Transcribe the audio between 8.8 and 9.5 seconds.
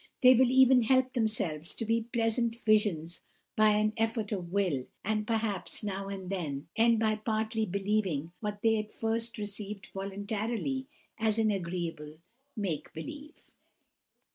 first